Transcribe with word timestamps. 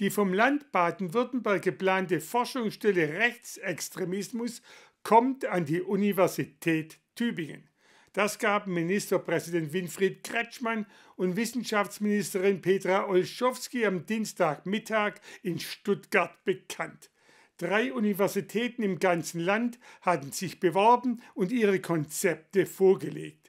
Die 0.00 0.08
vom 0.08 0.32
Land 0.32 0.72
Baden-Württemberg 0.72 1.60
geplante 1.60 2.22
Forschungsstelle 2.22 3.18
Rechtsextremismus 3.18 4.62
kommt 5.02 5.44
an 5.44 5.66
die 5.66 5.82
Universität 5.82 6.98
Tübingen. 7.14 7.68
Das 8.14 8.38
gaben 8.38 8.72
Ministerpräsident 8.72 9.74
Winfried 9.74 10.24
Kretschmann 10.24 10.86
und 11.16 11.36
Wissenschaftsministerin 11.36 12.62
Petra 12.62 13.08
Olschowski 13.08 13.84
am 13.84 14.06
Dienstagmittag 14.06 15.20
in 15.42 15.60
Stuttgart 15.60 16.44
bekannt. 16.44 17.10
Drei 17.58 17.92
Universitäten 17.92 18.82
im 18.82 19.00
ganzen 19.00 19.40
Land 19.40 19.78
hatten 20.00 20.32
sich 20.32 20.60
beworben 20.60 21.20
und 21.34 21.52
ihre 21.52 21.78
Konzepte 21.78 22.64
vorgelegt. 22.64 23.39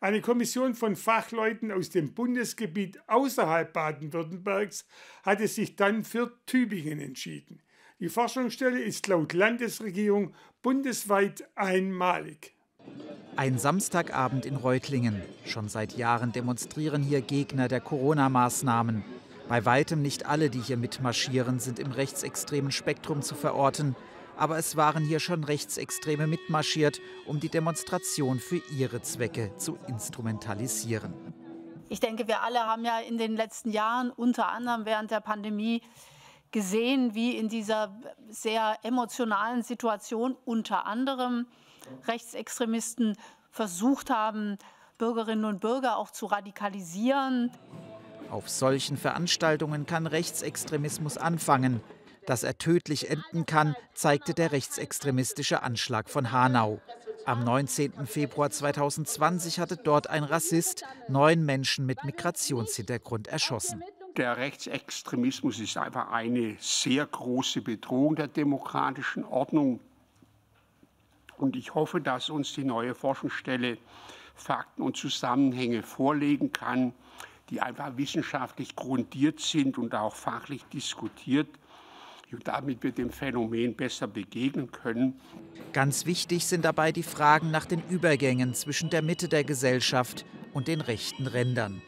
Eine 0.00 0.20
Kommission 0.20 0.74
von 0.74 0.94
Fachleuten 0.94 1.72
aus 1.72 1.90
dem 1.90 2.14
Bundesgebiet 2.14 3.00
außerhalb 3.08 3.72
Baden-Württembergs 3.72 4.86
hatte 5.24 5.48
sich 5.48 5.74
dann 5.74 6.04
für 6.04 6.32
Tübingen 6.46 7.00
entschieden. 7.00 7.60
Die 7.98 8.08
Forschungsstelle 8.08 8.80
ist 8.80 9.08
laut 9.08 9.32
Landesregierung 9.32 10.34
bundesweit 10.62 11.48
einmalig. 11.56 12.54
Ein 13.34 13.58
Samstagabend 13.58 14.46
in 14.46 14.54
Reutlingen. 14.54 15.20
Schon 15.44 15.68
seit 15.68 15.96
Jahren 15.96 16.30
demonstrieren 16.30 17.02
hier 17.02 17.20
Gegner 17.20 17.66
der 17.66 17.80
Corona-Maßnahmen. 17.80 19.04
Bei 19.48 19.64
weitem 19.64 20.00
nicht 20.00 20.26
alle, 20.26 20.48
die 20.48 20.60
hier 20.60 20.76
mitmarschieren, 20.76 21.58
sind 21.58 21.80
im 21.80 21.90
rechtsextremen 21.90 22.70
Spektrum 22.70 23.22
zu 23.22 23.34
verorten. 23.34 23.96
Aber 24.38 24.56
es 24.56 24.76
waren 24.76 25.04
hier 25.04 25.18
schon 25.18 25.42
Rechtsextreme 25.42 26.28
mitmarschiert, 26.28 27.00
um 27.26 27.40
die 27.40 27.48
Demonstration 27.48 28.38
für 28.38 28.62
ihre 28.78 29.02
Zwecke 29.02 29.50
zu 29.56 29.76
instrumentalisieren. 29.88 31.12
Ich 31.88 31.98
denke, 31.98 32.28
wir 32.28 32.42
alle 32.42 32.60
haben 32.60 32.84
ja 32.84 33.00
in 33.00 33.18
den 33.18 33.34
letzten 33.34 33.72
Jahren, 33.72 34.10
unter 34.10 34.48
anderem 34.48 34.84
während 34.84 35.10
der 35.10 35.20
Pandemie, 35.20 35.82
gesehen, 36.52 37.14
wie 37.14 37.36
in 37.36 37.48
dieser 37.48 38.00
sehr 38.28 38.78
emotionalen 38.82 39.62
Situation 39.62 40.36
unter 40.44 40.86
anderem 40.86 41.46
Rechtsextremisten 42.06 43.16
versucht 43.50 44.08
haben, 44.08 44.56
Bürgerinnen 44.98 45.46
und 45.46 45.60
Bürger 45.60 45.96
auch 45.96 46.10
zu 46.10 46.26
radikalisieren. 46.26 47.50
Auf 48.30 48.48
solchen 48.48 48.96
Veranstaltungen 48.96 49.84
kann 49.84 50.06
Rechtsextremismus 50.06 51.18
anfangen. 51.18 51.80
Dass 52.28 52.42
er 52.42 52.58
tödlich 52.58 53.08
enden 53.08 53.46
kann, 53.46 53.74
zeigte 53.94 54.34
der 54.34 54.52
rechtsextremistische 54.52 55.62
Anschlag 55.62 56.10
von 56.10 56.30
Hanau. 56.30 56.78
Am 57.24 57.42
19. 57.42 58.04
Februar 58.04 58.50
2020 58.50 59.58
hatte 59.58 59.78
dort 59.78 60.10
ein 60.10 60.24
Rassist 60.24 60.84
neun 61.08 61.46
Menschen 61.46 61.86
mit 61.86 62.04
Migrationshintergrund 62.04 63.28
erschossen. 63.28 63.82
Der 64.18 64.36
Rechtsextremismus 64.36 65.58
ist 65.58 65.78
einfach 65.78 66.10
eine 66.10 66.58
sehr 66.60 67.06
große 67.06 67.62
Bedrohung 67.62 68.14
der 68.14 68.28
demokratischen 68.28 69.24
Ordnung. 69.24 69.80
Und 71.38 71.56
ich 71.56 71.74
hoffe, 71.74 71.98
dass 71.98 72.28
uns 72.28 72.52
die 72.52 72.64
neue 72.64 72.94
Forschungsstelle 72.94 73.78
Fakten 74.34 74.82
und 74.82 74.98
Zusammenhänge 74.98 75.82
vorlegen 75.82 76.52
kann, 76.52 76.92
die 77.48 77.62
einfach 77.62 77.96
wissenschaftlich 77.96 78.76
grundiert 78.76 79.40
sind 79.40 79.78
und 79.78 79.94
auch 79.94 80.14
fachlich 80.14 80.62
diskutiert. 80.66 81.48
Und 82.32 82.46
damit 82.46 82.82
wir 82.82 82.92
dem 82.92 83.10
Phänomen 83.10 83.74
besser 83.74 84.06
begegnen 84.06 84.70
können. 84.70 85.18
Ganz 85.72 86.04
wichtig 86.04 86.46
sind 86.46 86.64
dabei 86.64 86.92
die 86.92 87.02
Fragen 87.02 87.50
nach 87.50 87.64
den 87.64 87.82
Übergängen 87.88 88.54
zwischen 88.54 88.90
der 88.90 89.02
Mitte 89.02 89.28
der 89.28 89.44
Gesellschaft 89.44 90.26
und 90.52 90.68
den 90.68 90.80
rechten 90.80 91.26
Rändern. 91.26 91.80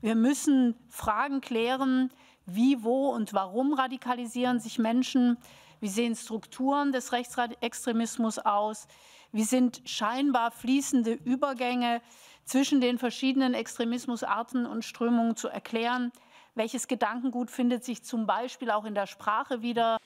Wir 0.00 0.14
müssen 0.14 0.76
Fragen 0.88 1.40
klären, 1.40 2.10
wie, 2.46 2.82
wo 2.82 3.10
und 3.10 3.34
warum 3.34 3.74
radikalisieren 3.74 4.60
sich 4.60 4.78
Menschen, 4.78 5.36
wie 5.80 5.88
sehen 5.88 6.14
Strukturen 6.14 6.92
des 6.92 7.12
Rechtsextremismus 7.12 8.38
aus, 8.38 8.86
wie 9.32 9.42
sind 9.42 9.82
scheinbar 9.84 10.50
fließende 10.50 11.12
Übergänge 11.12 12.00
zwischen 12.44 12.80
den 12.80 12.98
verschiedenen 12.98 13.54
Extremismusarten 13.54 14.66
und 14.66 14.84
Strömungen 14.84 15.36
zu 15.36 15.48
erklären. 15.48 16.12
Welches 16.58 16.88
Gedankengut 16.88 17.52
findet 17.52 17.84
sich 17.84 18.02
zum 18.02 18.26
Beispiel 18.26 18.72
auch 18.72 18.84
in 18.84 18.92
der 18.92 19.06
Sprache 19.06 19.62
wieder? 19.62 19.96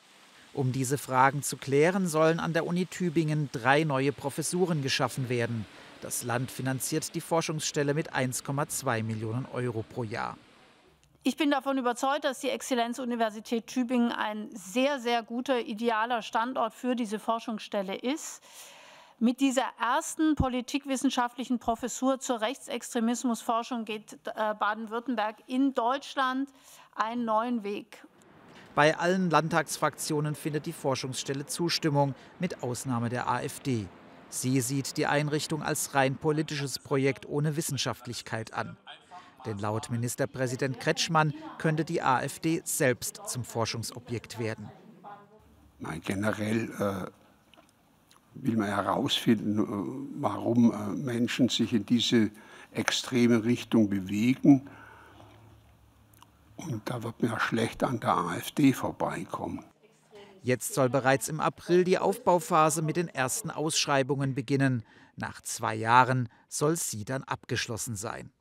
Um 0.52 0.70
diese 0.70 0.98
Fragen 0.98 1.42
zu 1.42 1.56
klären, 1.56 2.06
sollen 2.06 2.40
an 2.40 2.52
der 2.52 2.66
Uni 2.66 2.84
Tübingen 2.84 3.48
drei 3.52 3.84
neue 3.84 4.12
Professuren 4.12 4.82
geschaffen 4.82 5.30
werden. 5.30 5.64
Das 6.02 6.24
Land 6.24 6.50
finanziert 6.50 7.14
die 7.14 7.22
Forschungsstelle 7.22 7.94
mit 7.94 8.12
1,2 8.12 9.02
Millionen 9.02 9.46
Euro 9.54 9.82
pro 9.82 10.04
Jahr. 10.04 10.36
Ich 11.22 11.38
bin 11.38 11.50
davon 11.50 11.78
überzeugt, 11.78 12.24
dass 12.24 12.40
die 12.40 12.50
Exzellenzuniversität 12.50 13.66
Tübingen 13.66 14.12
ein 14.12 14.50
sehr, 14.52 15.00
sehr 15.00 15.22
guter, 15.22 15.60
idealer 15.60 16.20
Standort 16.20 16.74
für 16.74 16.94
diese 16.94 17.18
Forschungsstelle 17.18 17.96
ist. 17.96 18.42
Mit 19.22 19.38
dieser 19.38 19.66
ersten 19.80 20.34
politikwissenschaftlichen 20.34 21.60
Professur 21.60 22.18
zur 22.18 22.40
Rechtsextremismusforschung 22.40 23.84
geht 23.84 24.14
äh, 24.14 24.52
Baden-Württemberg 24.58 25.36
in 25.46 25.74
Deutschland 25.74 26.50
einen 26.96 27.24
neuen 27.24 27.62
Weg. 27.62 28.04
Bei 28.74 28.98
allen 28.98 29.30
Landtagsfraktionen 29.30 30.34
findet 30.34 30.66
die 30.66 30.72
Forschungsstelle 30.72 31.46
Zustimmung, 31.46 32.16
mit 32.40 32.64
Ausnahme 32.64 33.10
der 33.10 33.30
AfD. 33.30 33.86
Sie 34.28 34.60
sieht 34.60 34.96
die 34.96 35.06
Einrichtung 35.06 35.62
als 35.62 35.94
rein 35.94 36.16
politisches 36.16 36.80
Projekt 36.80 37.24
ohne 37.24 37.56
Wissenschaftlichkeit 37.56 38.52
an. 38.52 38.76
Denn 39.46 39.60
laut 39.60 39.88
Ministerpräsident 39.88 40.80
Kretschmann 40.80 41.32
könnte 41.58 41.84
die 41.84 42.02
AfD 42.02 42.60
selbst 42.64 43.20
zum 43.28 43.44
Forschungsobjekt 43.44 44.40
werden. 44.40 44.68
Nein, 45.78 46.00
generell 46.04 47.06
äh, 47.06 47.21
will 48.34 48.56
man 48.56 48.68
herausfinden, 48.68 49.58
äh, 49.58 50.20
warum 50.20 50.72
äh, 50.72 50.96
Menschen 50.96 51.48
sich 51.48 51.72
in 51.72 51.86
diese 51.86 52.30
extreme 52.72 53.44
Richtung 53.44 53.88
bewegen. 53.88 54.68
Und 56.56 56.82
da 56.84 57.02
wird 57.02 57.20
man 57.22 57.32
ja 57.32 57.40
schlecht 57.40 57.82
an 57.82 58.00
der 58.00 58.16
AfD 58.16 58.72
vorbeikommen. 58.72 59.64
Jetzt 60.42 60.74
soll 60.74 60.88
bereits 60.88 61.28
im 61.28 61.40
April 61.40 61.84
die 61.84 61.98
Aufbauphase 61.98 62.82
mit 62.82 62.96
den 62.96 63.08
ersten 63.08 63.50
Ausschreibungen 63.50 64.34
beginnen. 64.34 64.82
Nach 65.16 65.40
zwei 65.42 65.74
Jahren 65.74 66.28
soll 66.48 66.76
sie 66.76 67.04
dann 67.04 67.22
abgeschlossen 67.22 67.94
sein. 67.96 68.32